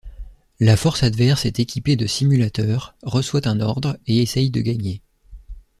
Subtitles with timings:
[0.59, 4.99] La force adverse est équipée de simulateurs, reçoit un ordre et essaye de gagner.